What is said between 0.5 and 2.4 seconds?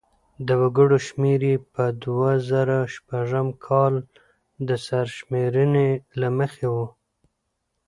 وګړو شمېر یې په دوه